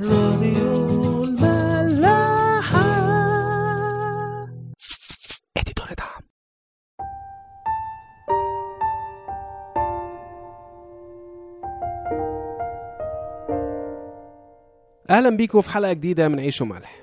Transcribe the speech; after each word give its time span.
راديو 0.00 1.24
الملاحة. 1.24 2.82
اديتور 5.56 5.86
دعم. 5.98 6.22
أهلا 15.10 15.36
بيكم 15.36 15.60
في 15.60 15.70
حلقة 15.70 15.92
جديدة 15.92 16.28
من 16.28 16.40
عيش 16.40 16.60
وملح. 16.62 17.02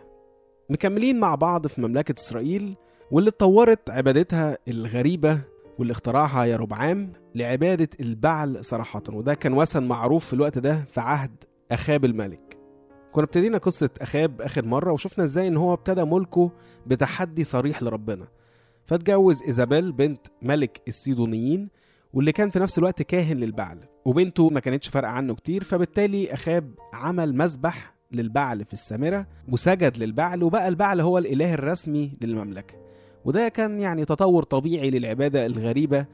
مكملين 0.70 1.20
مع 1.20 1.36
بعض 1.36 1.68
في 1.68 1.82
مملكة 1.82 2.16
إسرائيل 2.18 2.76
واللي 3.12 3.30
اتطورت 3.30 3.90
عبادتها 3.90 4.58
الغريبة 4.68 5.42
واللي 5.80 5.92
اخترعها 5.92 6.46
يربعام 6.46 7.14
لعبادة 7.36 7.90
البعل 8.00 8.66
صراحة. 8.66 9.04
وده 9.10 9.34
كان 9.34 9.54
وثن 9.54 9.84
معروف 9.84 10.26
في 10.26 10.34
الوقت 10.34 10.58
ده 10.58 10.86
في 10.94 11.02
عهد 11.02 11.44
أخاب 11.72 12.06
الملك. 12.06 12.49
كنا 13.12 13.24
ابتدينا 13.24 13.58
قصة 13.58 13.90
أخاب 14.02 14.42
آخر 14.42 14.66
مرة 14.66 14.92
وشفنا 14.92 15.24
إزاي 15.24 15.48
إن 15.48 15.58
هو 15.58 15.74
ابتدى 15.74 16.04
ملكه 16.04 16.52
بتحدي 16.88 17.44
صريح 17.44 17.84
لربنا. 17.84 18.28
فاتجوز 18.86 19.44
إيزابيل 19.44 19.92
بنت 19.92 20.28
ملك 20.42 20.82
السيدونيين 20.88 21.70
واللي 22.14 22.32
كان 22.32 22.50
في 22.50 22.60
نفس 22.60 22.78
الوقت 22.78 23.02
كاهن 23.02 23.38
للبعل 23.38 23.78
وبنته 24.06 24.50
ما 24.50 24.60
كانتش 24.60 24.90
فارقة 24.90 25.12
عنه 25.12 25.36
كتير 25.36 25.64
فبالتالي 25.64 26.34
أخاب 26.34 26.72
عمل 26.94 27.36
مذبح 27.36 27.94
للبعل 28.12 28.66
في 28.66 28.74
السامرة 28.74 29.28
وسجد 29.52 29.98
للبعل 29.98 30.44
وبقى 30.44 30.68
البعل 30.68 31.02
هو 31.02 31.18
الإله 31.18 31.54
الرسمي 31.54 32.14
للمملكة. 32.22 32.74
وده 33.26 33.48
كان 33.50 33.80
يعني 33.80 34.06
تطور 34.06 34.44
طبيعي 34.44 34.90
للعبادة 34.90 35.46
الغريبة 35.46 36.06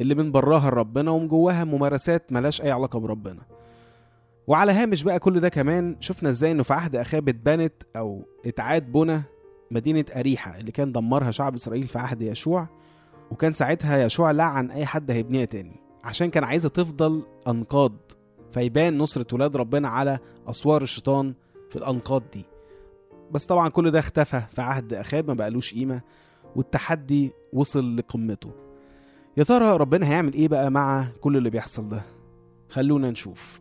اللي 0.00 0.14
من 0.14 0.32
براها 0.32 0.70
لربنا 0.70 1.10
ومن 1.10 1.28
جواها 1.28 1.64
ممارسات 1.64 2.32
ملاش 2.32 2.62
أي 2.62 2.70
علاقة 2.70 2.98
بربنا. 2.98 3.42
وعلى 4.46 4.72
هامش 4.72 5.02
بقى 5.02 5.18
كل 5.18 5.40
ده 5.40 5.48
كمان 5.48 5.96
شفنا 6.00 6.30
إزاي 6.30 6.50
إنه 6.52 6.62
في 6.62 6.74
عهد 6.74 6.96
اخاب 6.96 7.28
اتبنت 7.28 7.72
أو 7.96 8.28
اتعاد 8.46 8.92
بنى 8.92 9.22
مدينة 9.70 10.04
أريحة 10.16 10.58
اللي 10.58 10.72
كان 10.72 10.92
دمرها 10.92 11.30
شعب 11.30 11.54
إسرائيل 11.54 11.86
في 11.86 11.98
عهد 11.98 12.22
يشوع 12.22 12.68
وكان 13.30 13.52
ساعتها 13.52 14.04
يشوع 14.04 14.30
لعن 14.30 14.70
أي 14.70 14.86
حد 14.86 15.10
هيبنيها 15.10 15.44
تاني 15.44 15.80
عشان 16.04 16.30
كان 16.30 16.44
عايزه 16.44 16.68
تفضل 16.68 17.22
أنقاض 17.48 17.92
فيبان 18.52 18.98
نصرة 18.98 19.26
ولاد 19.32 19.56
ربنا 19.56 19.88
على 19.88 20.18
أسوار 20.46 20.82
الشيطان 20.82 21.34
في 21.70 21.76
الأنقاض 21.76 22.22
دي. 22.32 22.44
بس 23.30 23.46
طبعا 23.46 23.68
كل 23.68 23.90
ده 23.90 23.98
اختفى 23.98 24.42
في 24.54 24.62
عهد 24.62 24.92
اخاب 24.94 25.28
ما 25.28 25.34
بقالوش 25.34 25.74
قيمة 25.74 26.00
والتحدي 26.56 27.32
وصل 27.52 27.96
لقمته. 27.96 28.50
يا 29.36 29.44
ترى 29.44 29.76
ربنا 29.76 30.08
هيعمل 30.08 30.32
إيه 30.32 30.48
بقى 30.48 30.70
مع 30.70 31.06
كل 31.20 31.36
اللي 31.36 31.50
بيحصل 31.50 31.88
ده؟ 31.88 32.02
خلونا 32.68 33.10
نشوف. 33.10 33.60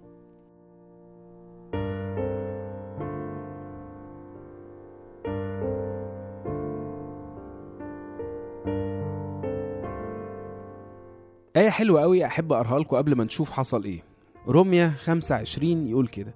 آية 11.65 11.71
حلوة 11.71 12.01
قوي 12.01 12.25
أحب 12.25 12.53
أقراها 12.53 12.79
لكم 12.79 12.95
قبل 12.97 13.15
ما 13.15 13.23
نشوف 13.23 13.51
حصل 13.51 13.83
إيه. 13.83 14.03
روميا 14.47 14.89
25 14.99 15.87
يقول 15.87 16.07
كده. 16.07 16.33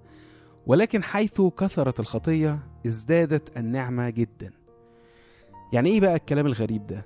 ولكن 0.67 1.03
حيث 1.03 1.41
كثرت 1.41 1.99
الخطية 1.99 2.59
ازدادت 2.85 3.57
النعمة 3.57 4.09
جدا. 4.09 4.51
يعني 5.73 5.89
إيه 5.89 5.99
بقى 5.99 6.15
الكلام 6.15 6.45
الغريب 6.45 6.87
ده؟ 6.87 7.05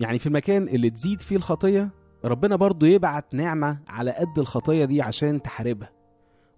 يعني 0.00 0.18
في 0.18 0.26
المكان 0.26 0.68
اللي 0.68 0.90
تزيد 0.90 1.20
فيه 1.20 1.36
الخطية 1.36 1.90
ربنا 2.24 2.56
برضو 2.56 2.86
يبعت 2.86 3.34
نعمة 3.34 3.78
على 3.88 4.10
قد 4.10 4.38
الخطية 4.38 4.84
دي 4.84 5.02
عشان 5.02 5.42
تحاربها. 5.42 5.90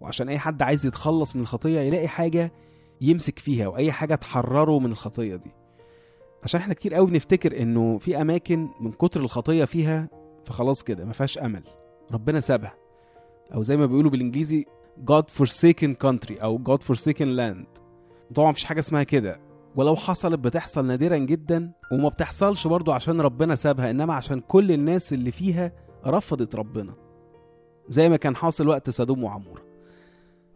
وعشان 0.01 0.29
أي 0.29 0.39
حد 0.39 0.63
عايز 0.63 0.87
يتخلص 0.87 1.37
من 1.37 1.43
الخطية 1.43 1.81
يلاقي 1.81 2.09
حاجة 2.09 2.53
يمسك 3.01 3.39
فيها 3.39 3.67
وأي 3.69 3.93
حاجة 3.93 4.15
تحرره 4.15 4.79
من 4.79 4.91
الخطية 4.91 5.37
دي. 5.37 5.51
عشان 6.43 6.61
إحنا 6.61 6.75
كتير 6.75 6.95
قوي 6.95 7.07
بنفتكر 7.07 7.63
إنه 7.63 7.99
في 7.99 8.21
أماكن 8.21 8.69
من 8.81 8.93
كتر 8.93 9.21
الخطية 9.21 9.65
فيها 9.65 10.09
فخلاص 10.47 10.83
كده 10.83 11.05
ما 11.05 11.13
فيهاش 11.13 11.39
أمل. 11.39 11.63
ربنا 12.13 12.41
سابها. 12.41 12.75
أو 13.55 13.63
زي 13.63 13.77
ما 13.77 13.87
بيقولوا 13.87 14.11
بالإنجليزي 14.11 14.67
God 15.11 15.25
forsaken 15.43 15.95
country 16.05 16.43
أو 16.43 16.61
God 16.69 16.81
forsaken 16.95 17.27
land. 17.39 17.81
طبعا 18.35 18.51
مفيش 18.51 18.65
حاجة 18.65 18.79
اسمها 18.79 19.03
كده. 19.03 19.41
ولو 19.77 19.97
حصلت 19.97 20.39
بتحصل 20.39 20.87
نادرا 20.87 21.17
جدا 21.17 21.73
وما 21.93 22.09
بتحصلش 22.09 22.67
برضو 22.67 22.93
عشان 22.93 23.21
ربنا 23.21 23.55
سابها 23.55 23.91
إنما 23.91 24.15
عشان 24.15 24.41
كل 24.41 24.73
الناس 24.73 25.13
اللي 25.13 25.31
فيها 25.31 25.73
رفضت 26.07 26.55
ربنا. 26.55 26.95
زي 27.89 28.09
ما 28.09 28.17
كان 28.17 28.37
حاصل 28.37 28.69
وقت 28.69 28.91
سدوم 28.91 29.25
وعمورة 29.25 29.63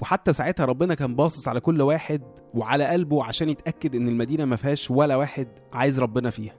وحتى 0.00 0.32
ساعتها 0.32 0.66
ربنا 0.66 0.94
كان 0.94 1.14
باصص 1.16 1.48
على 1.48 1.60
كل 1.60 1.82
واحد 1.82 2.22
وعلى 2.54 2.84
قلبه 2.86 3.24
عشان 3.24 3.48
يتأكد 3.48 3.94
إن 3.94 4.08
المدينة 4.08 4.44
ما 4.44 4.56
فيهاش 4.56 4.90
ولا 4.90 5.16
واحد 5.16 5.48
عايز 5.72 6.00
ربنا 6.00 6.30
فيها. 6.30 6.54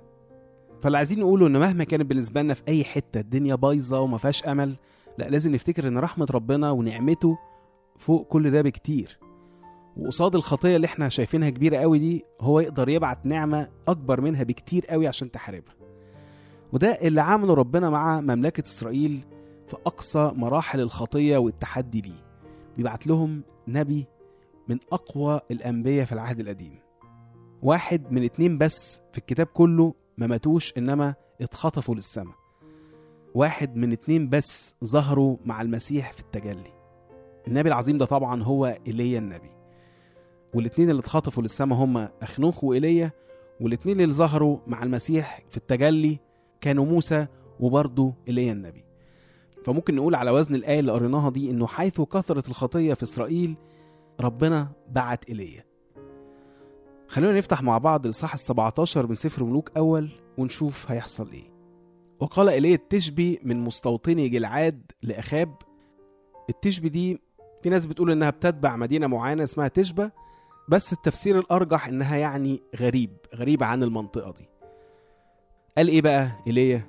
فاللي 0.81 0.97
عايزين 0.97 1.19
نقوله 1.19 1.47
إن 1.47 1.57
مهما 1.59 1.83
كانت 1.83 2.05
بالنسبة 2.05 2.41
لنا 2.41 2.53
في 2.53 2.63
أي 2.67 2.83
حتة 2.83 3.19
الدنيا 3.19 3.55
بايظة 3.55 3.99
وما 3.99 4.17
فيهاش 4.17 4.43
أمل 4.47 4.75
لا 5.17 5.29
لازم 5.29 5.51
نفتكر 5.51 5.87
إن 5.87 5.97
رحمة 5.97 6.27
ربنا 6.31 6.71
ونعمته 6.71 7.37
فوق 7.97 8.27
كل 8.27 8.51
ده 8.51 8.61
بكتير. 8.61 9.19
وقصاد 9.97 10.35
الخطية 10.35 10.75
اللي 10.75 10.85
إحنا 10.85 11.09
شايفينها 11.09 11.49
كبيرة 11.49 11.77
قوي 11.77 11.99
دي 11.99 12.25
هو 12.41 12.59
يقدر 12.59 12.89
يبعت 12.89 13.25
نعمة 13.25 13.67
أكبر 13.87 14.21
منها 14.21 14.43
بكتير 14.43 14.85
قوي 14.85 15.07
عشان 15.07 15.31
تحاربها. 15.31 15.73
وده 16.73 16.87
اللي 16.87 17.21
عمله 17.21 17.53
ربنا 17.53 17.89
مع 17.89 18.21
مملكة 18.21 18.63
إسرائيل 18.67 19.19
في 19.67 19.77
أقصى 19.85 20.31
مراحل 20.35 20.79
الخطية 20.79 21.37
والتحدي 21.37 22.01
ليه. 22.01 22.23
بيبعت 22.77 23.07
لهم 23.07 23.43
نبي 23.67 24.05
من 24.67 24.77
أقوى 24.91 25.41
الأنبياء 25.51 26.05
في 26.05 26.11
العهد 26.11 26.39
القديم. 26.39 26.79
واحد 27.61 28.11
من 28.11 28.23
اتنين 28.23 28.57
بس 28.57 29.01
في 29.11 29.17
الكتاب 29.17 29.45
كله 29.47 29.93
ما 30.17 30.27
ماتوش 30.27 30.73
إنما 30.77 31.15
اتخطفوا 31.41 31.95
للسماء 31.95 32.35
واحد 33.35 33.75
من 33.75 33.91
اتنين 33.91 34.29
بس 34.29 34.75
ظهروا 34.85 35.37
مع 35.45 35.61
المسيح 35.61 36.13
في 36.13 36.19
التجلي. 36.19 36.73
النبي 37.47 37.69
العظيم 37.69 37.97
ده 37.97 38.05
طبعا 38.05 38.43
هو 38.43 38.77
إيليا 38.87 39.19
النبي. 39.19 39.49
والاتنين 40.53 40.89
اللي 40.89 40.99
اتخطفوا 40.99 41.43
للسماء 41.43 41.79
هم 41.79 41.97
أخنوخ 42.21 42.63
وإيليا 42.63 43.11
والاتنين 43.61 44.01
اللي 44.01 44.13
ظهروا 44.13 44.57
مع 44.67 44.83
المسيح 44.83 45.43
في 45.49 45.57
التجلي 45.57 46.19
كانوا 46.61 46.85
موسى 46.85 47.27
وبرضه 47.59 48.13
إيليا 48.27 48.51
النبي. 48.51 48.83
فممكن 49.65 49.95
نقول 49.95 50.15
على 50.15 50.31
وزن 50.31 50.55
الآية 50.55 50.79
اللي 50.79 50.91
قريناها 50.91 51.29
دي 51.29 51.49
إنه 51.49 51.67
حيث 51.67 52.01
كثرت 52.01 52.49
الخطية 52.49 52.93
في 52.93 53.03
إسرائيل 53.03 53.55
ربنا 54.21 54.71
بعت 54.89 55.29
إيليا. 55.29 55.70
خلونا 57.11 57.37
نفتح 57.37 57.61
مع 57.61 57.77
بعض 57.77 58.05
الإصحاح 58.05 58.33
ال 58.33 58.39
17 58.39 59.07
من 59.07 59.13
سفر 59.13 59.43
ملوك 59.43 59.71
أول 59.77 60.09
ونشوف 60.37 60.91
هيحصل 60.91 61.31
إيه. 61.31 61.51
وقال 62.19 62.49
إيليا 62.49 62.75
التشبي 62.75 63.39
من 63.43 63.59
مستوطني 63.59 64.29
جلعاد 64.29 64.91
لأخاب 65.01 65.55
التشبي 66.49 66.89
دي 66.89 67.21
في 67.63 67.69
ناس 67.69 67.85
بتقول 67.85 68.11
إنها 68.11 68.29
بتتبع 68.29 68.75
مدينة 68.75 69.07
معينة 69.07 69.43
اسمها 69.43 69.67
تشبة 69.67 70.11
بس 70.69 70.93
التفسير 70.93 71.39
الأرجح 71.39 71.87
إنها 71.87 72.17
يعني 72.17 72.61
غريب 72.79 73.17
غريبة 73.35 73.65
عن 73.65 73.83
المنطقة 73.83 74.31
دي. 74.31 74.49
قال 75.77 75.87
إيه 75.87 76.01
بقى 76.01 76.31
إيليا؟ 76.47 76.87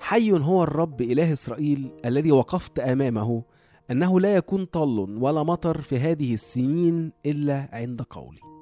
حي 0.00 0.32
هو 0.32 0.62
الرب 0.62 1.00
إله 1.00 1.32
إسرائيل 1.32 1.90
الذي 2.04 2.32
وقفت 2.32 2.78
أمامه 2.78 3.42
أنه 3.90 4.20
لا 4.20 4.36
يكون 4.36 4.64
طل 4.64 5.16
ولا 5.20 5.42
مطر 5.42 5.80
في 5.80 5.98
هذه 5.98 6.34
السنين 6.34 7.12
إلا 7.26 7.68
عند 7.72 8.02
قولي. 8.02 8.55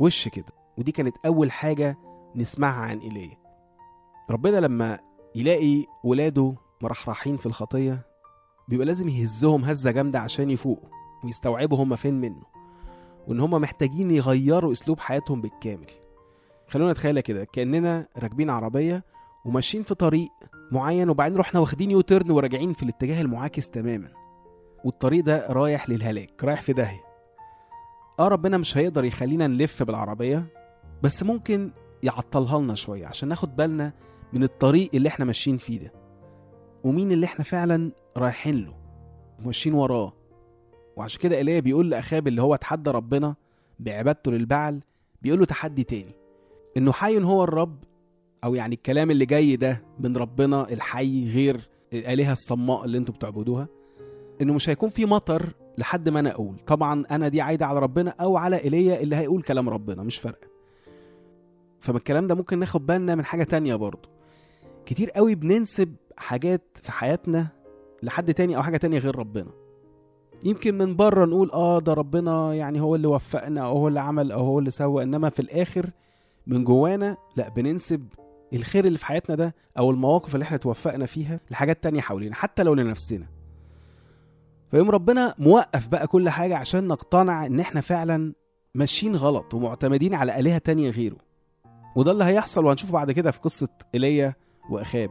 وش 0.00 0.28
كده؟ 0.28 0.52
ودي 0.78 0.92
كانت 0.92 1.16
أول 1.26 1.52
حاجة 1.52 1.98
نسمعها 2.36 2.80
عن 2.80 2.98
إيليا. 2.98 3.36
ربنا 4.30 4.56
لما 4.56 4.98
يلاقي 5.34 5.84
ولاده 6.04 6.54
مرحرحين 6.82 7.36
في 7.36 7.46
الخطية 7.46 8.06
بيبقى 8.68 8.86
لازم 8.86 9.08
يهزهم 9.08 9.64
هزة 9.64 9.90
جامدة 9.90 10.20
عشان 10.20 10.50
يفوقوا 10.50 10.88
ويستوعبوا 11.24 11.78
هما 11.78 11.96
فين 11.96 12.20
منه 12.20 12.42
وإن 13.28 13.40
هما 13.40 13.58
محتاجين 13.58 14.10
يغيروا 14.10 14.72
أسلوب 14.72 15.00
حياتهم 15.00 15.40
بالكامل. 15.40 15.90
خلونا 16.68 16.92
نتخيل 16.92 17.20
كده 17.20 17.44
كأننا 17.44 18.08
راكبين 18.18 18.50
عربية 18.50 19.04
وماشيين 19.44 19.82
في 19.82 19.94
طريق 19.94 20.28
معين 20.72 21.10
وبعدين 21.10 21.38
رحنا 21.38 21.60
واخدين 21.60 21.90
يوتيرن 21.90 22.30
وراجعين 22.30 22.72
في 22.72 22.82
الاتجاه 22.82 23.20
المعاكس 23.22 23.70
تماما. 23.70 24.08
والطريق 24.84 25.24
ده 25.24 25.46
رايح 25.50 25.88
للهلاك 25.90 26.44
رايح 26.44 26.62
في 26.62 26.72
داهية. 26.72 27.07
آه 28.18 28.28
ربنا 28.28 28.56
مش 28.58 28.76
هيقدر 28.76 29.04
يخلينا 29.04 29.46
نلف 29.46 29.82
بالعربية 29.82 30.46
بس 31.02 31.22
ممكن 31.22 31.70
يعطلها 32.02 32.58
لنا 32.58 32.74
شوية 32.74 33.06
عشان 33.06 33.28
ناخد 33.28 33.56
بالنا 33.56 33.92
من 34.32 34.42
الطريق 34.42 34.90
اللي 34.94 35.08
إحنا 35.08 35.24
ماشيين 35.24 35.56
فيه 35.56 35.78
ده 35.78 35.92
ومين 36.84 37.12
اللي 37.12 37.26
إحنا 37.26 37.44
فعلا 37.44 37.90
رايحين 38.16 38.64
له 38.64 38.74
وماشيين 39.42 39.74
وراه. 39.74 40.12
وعشان 40.96 41.20
كده 41.20 41.36
إيليا 41.36 41.60
بيقول 41.60 41.90
لأخاب 41.90 42.28
اللي 42.28 42.42
هو 42.42 42.56
تحدى 42.56 42.90
ربنا 42.90 43.34
بعبادته 43.80 44.30
للبعل 44.32 44.80
بيقول 45.22 45.38
له 45.40 45.46
تحدي 45.46 45.84
تاني 45.84 46.14
إنه 46.76 46.92
حي 46.92 47.22
هو 47.22 47.44
الرب 47.44 47.84
أو 48.44 48.54
يعني 48.54 48.74
الكلام 48.74 49.10
اللي 49.10 49.26
جاي 49.26 49.56
ده 49.56 49.82
من 50.00 50.16
ربنا 50.16 50.70
الحي 50.72 51.30
غير 51.30 51.68
الآلهة 51.92 52.32
الصماء 52.32 52.84
اللي 52.84 52.98
أنتوا 52.98 53.14
بتعبدوها 53.14 53.68
إنه 54.42 54.54
مش 54.54 54.68
هيكون 54.68 54.88
في 54.88 55.06
مطر 55.06 55.52
لحد 55.78 56.08
ما 56.08 56.20
أنا 56.20 56.30
أقول. 56.30 56.56
طبعا 56.66 57.04
أنا 57.10 57.28
دي 57.28 57.40
عايدة 57.40 57.66
على 57.66 57.78
ربنا 57.78 58.14
أو 58.20 58.36
على 58.36 58.64
إيليا 58.64 59.00
اللي 59.00 59.16
هيقول 59.16 59.42
كلام 59.42 59.68
ربنا 59.68 60.02
مش 60.02 60.18
فارقة. 60.18 60.48
الكلام 61.88 62.26
ده 62.26 62.34
ممكن 62.34 62.58
ناخد 62.58 62.86
بالنا 62.86 63.14
من 63.14 63.24
حاجة 63.24 63.44
تانية 63.44 63.74
برضه. 63.74 64.08
كتير 64.86 65.10
قوي 65.10 65.34
بننسب 65.34 65.94
حاجات 66.16 66.62
في 66.82 66.92
حياتنا 66.92 67.46
لحد 68.02 68.34
تاني 68.34 68.56
أو 68.56 68.62
حاجة 68.62 68.76
تانية 68.76 68.98
غير 68.98 69.16
ربنا. 69.16 69.50
يمكن 70.44 70.78
من 70.78 70.96
بره 70.96 71.24
نقول 71.24 71.50
آه 71.50 71.78
ده 71.80 71.92
ربنا 71.94 72.54
يعني 72.54 72.80
هو 72.80 72.94
اللي 72.94 73.06
وفقنا 73.08 73.60
أو 73.60 73.76
هو 73.78 73.88
اللي 73.88 74.00
عمل 74.00 74.32
أو 74.32 74.40
هو 74.40 74.58
اللي 74.58 74.70
سوى 74.70 75.02
إنما 75.02 75.30
في 75.30 75.40
الآخر 75.40 75.90
من 76.46 76.64
جوانا 76.64 77.16
لا 77.36 77.48
بننسب 77.48 78.08
الخير 78.52 78.84
اللي 78.84 78.98
في 78.98 79.06
حياتنا 79.06 79.36
ده 79.36 79.54
أو 79.78 79.90
المواقف 79.90 80.34
اللي 80.34 80.42
إحنا 80.44 80.56
توفقنا 80.56 81.06
فيها 81.06 81.40
لحاجات 81.50 81.82
تانية 81.82 82.00
حوالينا 82.00 82.34
حتى 82.34 82.62
لو 82.62 82.74
لنفسنا. 82.74 83.26
فيوم 84.70 84.90
ربنا 84.90 85.34
موقف 85.38 85.88
بقى 85.88 86.06
كل 86.06 86.28
حاجة 86.30 86.56
عشان 86.56 86.88
نقتنع 86.88 87.46
إن 87.46 87.60
إحنا 87.60 87.80
فعلا 87.80 88.32
ماشيين 88.74 89.16
غلط 89.16 89.54
ومعتمدين 89.54 90.14
على 90.14 90.38
آلهة 90.40 90.58
تانية 90.58 90.90
غيره. 90.90 91.16
وده 91.96 92.10
اللي 92.12 92.24
هيحصل 92.24 92.64
وهنشوفه 92.64 92.92
بعد 92.92 93.12
كده 93.12 93.30
في 93.30 93.40
قصة 93.40 93.68
إيليا 93.94 94.34
وأخاب. 94.70 95.10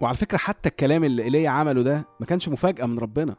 وعلى 0.00 0.16
فكرة 0.16 0.36
حتى 0.38 0.68
الكلام 0.68 1.04
اللي 1.04 1.22
إيليا 1.22 1.50
عمله 1.50 1.82
ده 1.82 2.06
ما 2.20 2.26
كانش 2.26 2.48
مفاجأة 2.48 2.86
من 2.86 2.98
ربنا. 2.98 3.36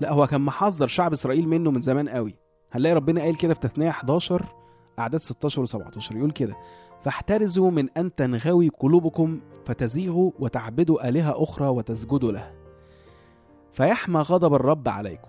لا 0.00 0.12
هو 0.12 0.26
كان 0.26 0.40
محذر 0.40 0.86
شعب 0.86 1.12
إسرائيل 1.12 1.48
منه 1.48 1.70
من 1.70 1.80
زمان 1.80 2.08
قوي. 2.08 2.34
هنلاقي 2.72 2.94
ربنا 2.94 3.20
قايل 3.20 3.34
كده 3.36 3.54
في 3.54 3.60
تثنية 3.60 3.90
11 3.90 4.46
أعداد 4.98 5.20
16 5.20 5.66
و17 5.66 6.12
يقول 6.16 6.30
كده 6.30 6.56
فاحترزوا 7.02 7.70
من 7.70 7.88
أن 7.96 8.14
تنغوي 8.14 8.68
قلوبكم 8.68 9.40
فتزيغوا 9.64 10.30
وتعبدوا 10.38 11.08
آلهة 11.08 11.42
أخرى 11.42 11.68
وتسجدوا 11.68 12.32
لها. 12.32 12.59
فيحمى 13.72 14.20
غضب 14.20 14.54
الرب 14.54 14.88
عليكم. 14.88 15.28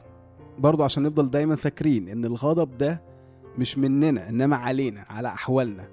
برضو 0.59 0.83
عشان 0.83 1.03
نفضل 1.03 1.29
دايما 1.29 1.55
فاكرين 1.55 2.07
إن 2.09 2.25
الغضب 2.25 2.77
ده 2.77 3.01
مش 3.57 3.77
مننا 3.77 4.29
إنما 4.29 4.55
علينا 4.55 5.05
على 5.09 5.27
أحوالنا. 5.27 5.87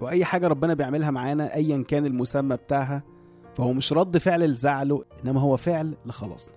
وأي 0.00 0.24
حاجة 0.24 0.48
ربنا 0.48 0.74
بيعملها 0.74 1.10
معانا 1.10 1.54
ايا 1.54 1.82
كان 1.82 2.06
المسمى 2.06 2.56
بتاعها 2.56 3.02
فهو 3.54 3.72
مش 3.72 3.92
رد 3.92 4.18
فعل 4.18 4.44
لزعله 4.44 5.04
إنما 5.24 5.40
هو 5.40 5.56
فعل 5.56 5.94
لخلاصنا. 6.06 6.54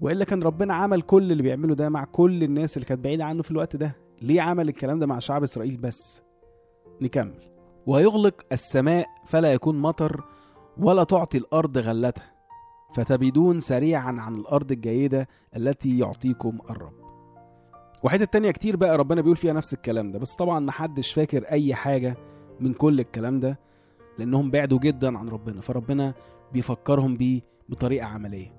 وإلا 0.00 0.24
كان 0.24 0.42
ربنا 0.42 0.74
عمل 0.74 1.02
كل 1.02 1.32
اللي 1.32 1.42
بيعمله 1.42 1.74
ده 1.74 1.88
مع 1.88 2.04
كل 2.04 2.42
الناس 2.42 2.76
اللي 2.76 2.86
كانت 2.86 3.04
بعيدة 3.04 3.24
عنه 3.24 3.42
في 3.42 3.50
الوقت 3.50 3.76
ده. 3.76 3.96
ليه 4.22 4.40
عمل 4.40 4.68
الكلام 4.68 4.98
ده 4.98 5.06
مع 5.06 5.18
شعب 5.18 5.42
إسرائيل 5.42 5.76
بس؟ 5.76 6.22
نكمل. 7.00 7.40
ويغلق 7.86 8.34
السماء 8.52 9.06
فلا 9.26 9.52
يكون 9.52 9.78
مطر 9.78 10.24
ولا 10.78 11.04
تعطي 11.04 11.38
الأرض 11.38 11.78
غلتها. 11.78 12.33
فتبيدون 12.94 13.60
سريعا 13.60 14.12
عن 14.18 14.34
الأرض 14.34 14.72
الجيدة 14.72 15.28
التي 15.56 15.98
يعطيكم 15.98 16.58
الرب. 16.70 17.04
وحته 18.02 18.24
تانية 18.24 18.50
كتير 18.50 18.76
بقى 18.76 18.98
ربنا 18.98 19.20
بيقول 19.20 19.36
فيها 19.36 19.52
نفس 19.52 19.74
الكلام 19.74 20.12
ده 20.12 20.18
بس 20.18 20.34
طبعا 20.34 20.60
محدش 20.60 21.12
فاكر 21.12 21.44
أي 21.44 21.74
حاجة 21.74 22.16
من 22.60 22.72
كل 22.72 23.00
الكلام 23.00 23.40
ده 23.40 23.58
لأنهم 24.18 24.50
بعدوا 24.50 24.78
جدا 24.78 25.18
عن 25.18 25.28
ربنا 25.28 25.60
فربنا 25.60 26.14
بيفكرهم 26.52 27.16
بيه 27.16 27.40
بطريقة 27.68 28.06
عملية. 28.06 28.54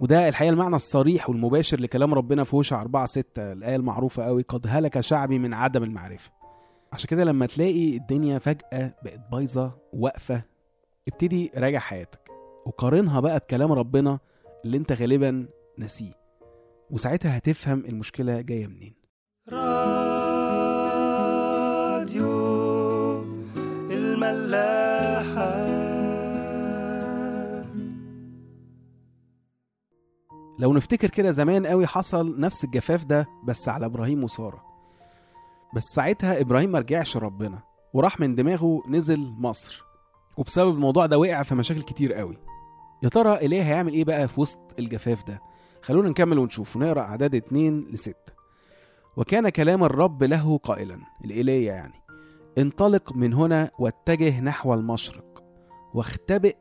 وده 0.00 0.28
الحقيقة 0.28 0.52
المعنى 0.52 0.76
الصريح 0.76 1.30
والمباشر 1.30 1.80
لكلام 1.80 2.14
ربنا 2.14 2.44
في 2.44 2.56
هوشع 2.56 2.80
4 2.82 3.06
6 3.06 3.52
الآية 3.52 3.76
المعروفة 3.76 4.24
قوي 4.24 4.42
قد 4.42 4.66
هلك 4.68 5.00
شعبي 5.00 5.38
من 5.38 5.54
عدم 5.54 5.82
المعرفة. 5.82 6.30
عشان 6.92 7.08
كده 7.08 7.24
لما 7.24 7.46
تلاقي 7.46 7.96
الدنيا 7.96 8.38
فجأة 8.38 8.94
بقت 9.04 9.20
بايظة 9.32 9.72
واقفة 9.92 10.42
ابتدي 11.08 11.50
راجع 11.56 11.78
حياتك. 11.78 12.27
وقارنها 12.68 13.20
بقى 13.20 13.38
بكلام 13.38 13.72
ربنا 13.72 14.18
اللي 14.64 14.76
انت 14.76 14.92
غالبا 14.92 15.48
ناسيه. 15.78 16.12
وساعتها 16.90 17.36
هتفهم 17.38 17.84
المشكلة 17.84 18.40
جاية 18.40 18.66
منين. 18.66 18.94
راديو 19.48 20.18
الملاحة. 23.90 25.68
لو 30.58 30.72
نفتكر 30.72 31.08
كده 31.10 31.30
زمان 31.30 31.66
قوي 31.66 31.86
حصل 31.86 32.40
نفس 32.40 32.64
الجفاف 32.64 33.04
ده 33.04 33.26
بس 33.44 33.68
على 33.68 33.86
إبراهيم 33.86 34.24
وسارة. 34.24 34.64
بس 35.74 35.82
ساعتها 35.84 36.40
إبراهيم 36.40 36.72
ما 36.72 36.78
رجعش 36.78 37.16
ربنا 37.16 37.62
وراح 37.94 38.20
من 38.20 38.34
دماغه 38.34 38.82
نزل 38.88 39.20
مصر. 39.20 39.82
وبسبب 40.36 40.74
الموضوع 40.74 41.06
ده 41.06 41.18
وقع 41.18 41.42
في 41.42 41.54
مشاكل 41.54 41.82
كتير 41.82 42.12
قوي. 42.12 42.36
يا 43.02 43.08
ترى 43.08 43.38
ايليا 43.38 43.62
هيعمل 43.62 43.92
إيه 43.92 44.04
بقى 44.04 44.28
في 44.28 44.40
وسط 44.40 44.60
الجفاف 44.78 45.24
ده؟ 45.26 45.40
خلونا 45.82 46.08
نكمل 46.10 46.38
ونشوف 46.38 46.76
ونقرأ 46.76 47.00
أعداد 47.00 47.34
اتنين 47.34 47.86
لستة 47.90 48.32
وكان 49.16 49.48
كلام 49.48 49.84
الرب 49.84 50.22
له 50.22 50.58
قائلا 50.58 50.98
لإيليا 51.24 51.60
يعني 51.74 51.94
انطلق 52.58 53.12
من 53.16 53.34
هنا 53.34 53.70
واتجه 53.78 54.40
نحو 54.40 54.74
المشرق 54.74 55.44
واختبئ 55.94 56.56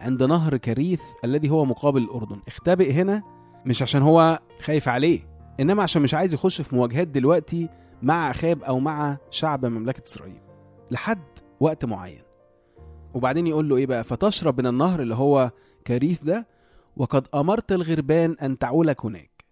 عند 0.00 0.22
نهر 0.22 0.56
كريث 0.56 1.02
الذي 1.24 1.50
هو 1.50 1.64
مقابل 1.64 2.02
الأردن. 2.02 2.40
اختبئ 2.46 2.92
هنا 2.92 3.22
مش 3.66 3.82
عشان 3.82 4.02
هو 4.02 4.40
خايف 4.62 4.88
عليه 4.88 5.20
إنما 5.60 5.82
عشان 5.82 6.02
مش 6.02 6.14
عايز 6.14 6.34
يخش 6.34 6.60
في 6.60 6.74
مواجهات 6.76 7.08
دلوقتي 7.08 7.68
مع 8.02 8.30
أخاب 8.30 8.62
أو 8.62 8.78
مع 8.78 9.16
شعب 9.30 9.66
مملكة 9.66 10.02
إسرائيل. 10.06 10.40
لحد 10.90 11.22
وقت 11.60 11.84
معين. 11.84 12.22
وبعدين 13.14 13.46
يقول 13.46 13.68
له 13.68 13.76
إيه 13.76 13.86
بقى؟ 13.86 14.04
فتشرب 14.04 14.60
من 14.60 14.66
النهر 14.66 15.02
اللي 15.02 15.14
هو 15.14 15.50
كريث 15.86 16.22
ده 16.24 16.46
وقد 16.96 17.26
أمرت 17.34 17.72
الغربان 17.72 18.36
أن 18.42 18.58
تعولك 18.58 19.04
هناك. 19.04 19.44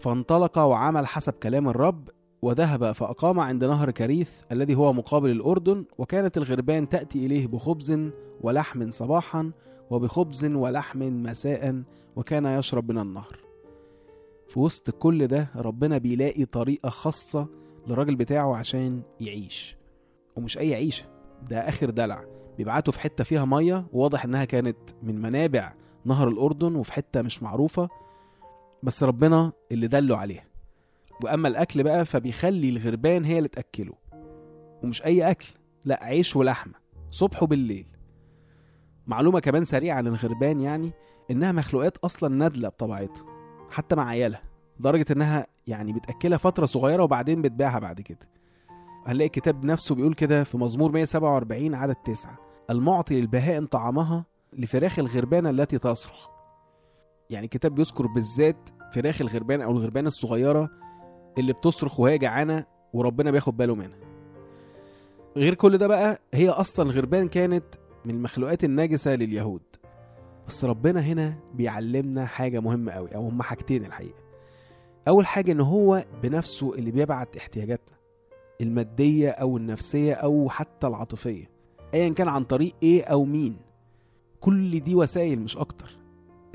فانطلق 0.00 0.58
وعمل 0.58 1.06
حسب 1.06 1.32
كلام 1.32 1.68
الرب 1.68 2.08
وذهب 2.42 2.92
فأقام 2.92 3.40
عند 3.40 3.64
نهر 3.64 3.90
كريث 3.90 4.30
الذي 4.52 4.74
هو 4.74 4.92
مقابل 4.92 5.30
الأردن 5.30 5.84
وكانت 5.98 6.36
الغربان 6.36 6.88
تأتي 6.88 7.26
إليه 7.26 7.46
بخبز 7.46 7.98
ولحم 8.40 8.90
صباحا 8.90 9.50
وبخبز 9.90 10.44
ولحم 10.44 10.98
مساء 11.22 11.82
وكان 12.16 12.46
يشرب 12.46 12.92
من 12.92 12.98
النهر. 12.98 13.38
في 14.48 14.60
وسط 14.60 14.90
كل 14.90 15.26
ده 15.26 15.48
ربنا 15.56 15.98
بيلاقي 15.98 16.44
طريقة 16.44 16.88
خاصة 16.88 17.46
للراجل 17.88 18.16
بتاعه 18.16 18.56
عشان 18.56 19.02
يعيش. 19.20 19.76
ومش 20.36 20.58
أي 20.58 20.74
عيشة 20.74 21.04
ده 21.50 21.68
آخر 21.68 21.90
دلع. 21.90 22.24
بيبعته 22.58 22.92
في 22.92 23.00
حتة 23.00 23.24
فيها 23.24 23.44
مية 23.44 23.86
وواضح 23.92 24.24
إنها 24.24 24.44
كانت 24.44 24.76
من 25.02 25.22
منابع 25.22 25.74
نهر 26.04 26.28
الأردن 26.28 26.74
وفي 26.76 26.92
حتة 26.92 27.22
مش 27.22 27.42
معروفة 27.42 27.88
بس 28.82 29.02
ربنا 29.02 29.52
اللي 29.72 29.86
دله 29.86 30.16
عليها. 30.16 30.44
وأما 31.24 31.48
الأكل 31.48 31.82
بقى 31.82 32.04
فبيخلي 32.04 32.68
الغربان 32.68 33.24
هي 33.24 33.38
اللي 33.38 33.48
تأكله. 33.48 33.92
ومش 34.82 35.04
أي 35.04 35.30
أكل 35.30 35.46
لا 35.84 36.04
عيش 36.04 36.36
ولحمة 36.36 36.74
صبح 37.10 37.42
وبالليل. 37.42 37.86
معلومة 39.06 39.40
كمان 39.40 39.64
سريعة 39.64 39.96
عن 39.96 40.06
الغربان 40.06 40.60
يعني 40.60 40.92
إنها 41.30 41.52
مخلوقات 41.52 41.96
أصلا 41.98 42.34
نادلة 42.34 42.68
بطبيعتها 42.68 43.24
حتى 43.70 43.96
مع 43.96 44.06
عيالها 44.08 44.42
لدرجة 44.80 45.06
إنها 45.10 45.46
يعني 45.66 45.92
بتأكلها 45.92 46.38
فترة 46.38 46.66
صغيرة 46.66 47.02
وبعدين 47.02 47.42
بتبيعها 47.42 47.78
بعد 47.78 48.00
كده. 48.00 48.28
هنلاقي 49.06 49.26
الكتاب 49.26 49.64
نفسه 49.66 49.94
بيقول 49.94 50.14
كده 50.14 50.44
في 50.44 50.58
مزمور 50.58 50.92
147 50.92 51.74
عدد 51.74 51.94
9 51.94 52.38
المعطي 52.70 53.20
للبهائم 53.20 53.66
طعامها 53.66 54.24
لفراخ 54.52 54.98
الغربانة 54.98 55.50
التي 55.50 55.78
تصرخ 55.78 56.28
يعني 57.30 57.44
الكتاب 57.44 57.74
بيذكر 57.74 58.06
بالذات 58.06 58.68
فراخ 58.92 59.20
الغربان 59.20 59.62
أو 59.62 59.70
الغربان 59.70 60.06
الصغيرة 60.06 60.70
اللي 61.38 61.52
بتصرخ 61.52 62.00
وهي 62.00 62.18
جعانة 62.18 62.64
وربنا 62.92 63.30
بياخد 63.30 63.56
باله 63.56 63.74
منها. 63.74 63.98
غير 65.36 65.54
كل 65.54 65.78
ده 65.78 65.86
بقى 65.86 66.18
هي 66.34 66.48
أصلا 66.48 66.90
الغربان 66.90 67.28
كانت 67.28 67.64
من 68.04 68.14
المخلوقات 68.14 68.64
الناجسة 68.64 69.14
لليهود. 69.14 69.62
بس 70.48 70.64
ربنا 70.64 71.00
هنا 71.00 71.38
بيعلمنا 71.54 72.26
حاجة 72.26 72.60
مهمة 72.60 72.92
قوي 72.92 73.14
أو 73.14 73.28
هما 73.28 73.42
حاجتين 73.42 73.84
الحقيقة. 73.84 74.22
أول 75.08 75.26
حاجة 75.26 75.52
إن 75.52 75.60
هو 75.60 76.04
بنفسه 76.22 76.74
اللي 76.74 76.90
بيبعت 76.90 77.36
احتياجاتنا 77.36 77.96
المادية 78.60 79.30
أو 79.30 79.56
النفسية 79.56 80.14
أو 80.14 80.48
حتى 80.50 80.86
العاطفية. 80.86 81.57
أيا 81.94 82.08
كان 82.08 82.28
عن 82.28 82.44
طريق 82.44 82.74
إيه 82.82 83.04
أو 83.04 83.24
مين. 83.24 83.56
كل 84.40 84.80
دي 84.80 84.94
وسائل 84.94 85.40
مش 85.40 85.56
أكتر. 85.56 85.98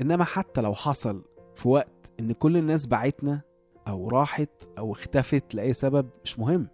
إنما 0.00 0.24
حتى 0.24 0.60
لو 0.60 0.74
حصل 0.74 1.24
في 1.54 1.68
وقت 1.68 2.12
إن 2.20 2.32
كل 2.32 2.56
الناس 2.56 2.86
بعتنا 2.86 3.40
أو 3.88 4.08
راحت 4.08 4.50
أو 4.78 4.92
اختفت 4.92 5.54
لأي 5.54 5.72
سبب 5.72 6.08
مش 6.24 6.38
مهم. 6.38 6.68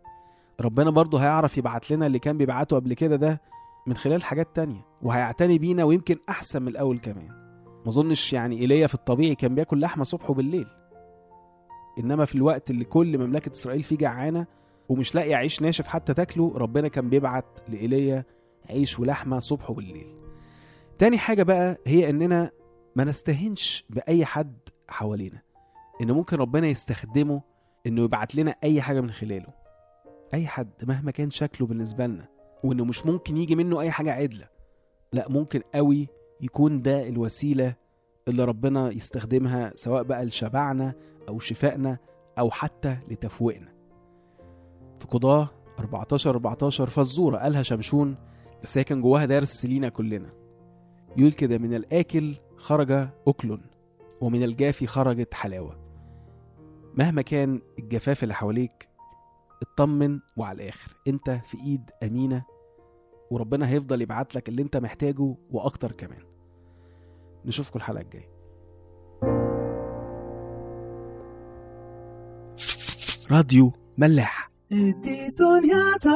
ربنا 0.60 0.90
برضه 0.90 1.18
هيعرف 1.18 1.58
يبعت 1.58 1.90
لنا 1.90 2.06
اللي 2.06 2.18
كان 2.18 2.38
بيبعته 2.38 2.76
قبل 2.76 2.94
كده 2.94 3.16
ده 3.16 3.40
من 3.86 3.96
خلال 3.96 4.22
حاجات 4.24 4.56
تانية 4.56 4.86
وهيعتني 5.02 5.58
بينا 5.58 5.84
ويمكن 5.84 6.16
أحسن 6.28 6.62
من 6.62 6.68
الأول 6.68 6.98
كمان. 6.98 7.28
ما 7.84 7.88
أظنش 7.88 8.32
يعني 8.32 8.58
إيليا 8.58 8.86
في 8.86 8.94
الطبيعي 8.94 9.34
كان 9.34 9.54
بياكل 9.54 9.80
لحمة 9.80 10.04
صبح 10.04 10.30
وبالليل 10.30 10.66
إنما 11.98 12.24
في 12.24 12.34
الوقت 12.34 12.70
اللي 12.70 12.84
كل 12.84 13.18
مملكة 13.18 13.52
إسرائيل 13.52 13.82
فيه 13.82 13.96
جعانة 13.96 14.46
ومش 14.88 15.14
لاقي 15.14 15.34
عيش 15.34 15.62
ناشف 15.62 15.86
حتى 15.86 16.14
تاكله 16.14 16.52
ربنا 16.56 16.88
كان 16.88 17.08
بيبعت 17.08 17.44
لإيليا 17.68 18.24
عيش 18.70 18.98
ولحمة 18.98 19.38
صبح 19.38 19.70
وبالليل. 19.70 20.14
تاني 20.98 21.18
حاجة 21.18 21.42
بقى 21.42 21.78
هي 21.86 22.10
إننا 22.10 22.50
ما 22.96 23.04
نستهنش 23.04 23.84
بأي 23.90 24.24
حد 24.24 24.58
حوالينا. 24.88 25.42
إن 26.00 26.12
ممكن 26.12 26.36
ربنا 26.36 26.66
يستخدمه 26.66 27.42
إنه 27.86 28.02
يبعت 28.02 28.34
لنا 28.34 28.54
أي 28.64 28.82
حاجة 28.82 29.00
من 29.00 29.10
خلاله. 29.10 29.52
أي 30.34 30.46
حد 30.46 30.70
مهما 30.82 31.10
كان 31.10 31.30
شكله 31.30 31.66
بالنسبة 31.66 32.06
لنا 32.06 32.28
وإنه 32.64 32.84
مش 32.84 33.06
ممكن 33.06 33.36
يجي 33.36 33.56
منه 33.56 33.80
أي 33.80 33.90
حاجة 33.90 34.12
عدلة. 34.12 34.48
لا 35.12 35.28
ممكن 35.28 35.60
قوي 35.74 36.08
يكون 36.40 36.82
ده 36.82 37.08
الوسيلة 37.08 37.74
اللي 38.28 38.44
ربنا 38.44 38.90
يستخدمها 38.90 39.72
سواء 39.76 40.02
بقى 40.02 40.24
لشبعنا 40.24 40.94
أو 41.28 41.38
شفائنا 41.38 41.98
أو 42.38 42.50
حتى 42.50 42.96
لتفويقنا. 43.08 43.72
في 44.98 45.06
قضاة 45.06 45.48
14 45.78 46.30
14 46.30 46.86
فالزوره 46.86 47.38
قالها 47.38 47.62
شمشون 47.62 48.16
بس 48.62 48.78
هي 48.78 48.84
كان 48.84 49.00
جواها 49.00 49.26
درس 49.26 49.64
لينا 49.64 49.88
كلنا. 49.88 50.32
يقول 51.16 51.32
كده 51.32 51.58
من 51.58 51.74
الآكل 51.74 52.36
خرج 52.56 53.08
أكل 53.26 53.60
ومن 54.20 54.42
الجافي 54.42 54.86
خرجت 54.86 55.34
حلاوة. 55.34 55.76
مهما 56.94 57.22
كان 57.22 57.60
الجفاف 57.78 58.22
اللي 58.22 58.34
حواليك 58.34 58.88
اطمن 59.62 60.20
وعلى 60.36 60.62
الآخر. 60.62 60.96
أنت 61.08 61.30
في 61.30 61.58
إيد 61.64 61.90
أمينة 62.02 62.44
وربنا 63.30 63.68
هيفضل 63.68 64.02
يبعت 64.02 64.34
لك 64.34 64.48
اللي 64.48 64.62
أنت 64.62 64.76
محتاجه 64.76 65.34
وأكتر 65.50 65.92
كمان. 65.92 66.22
نشوفكم 67.44 67.78
الحلقة 67.78 68.02
الجاية. 68.02 68.30
راديو 73.30 73.72
ملاح. 73.98 74.50
دي 74.70 75.28
دنيا 75.28 75.96
تا 76.00 76.10